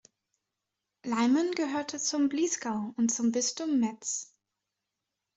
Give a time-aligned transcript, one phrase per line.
[1.05, 4.33] Leimen gehörte zum Bliesgau und zum Bistum Metz.